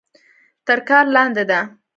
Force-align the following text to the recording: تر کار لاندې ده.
تر 0.67 0.79
کار 0.89 1.05
لاندې 1.15 1.43
ده. 1.49 1.59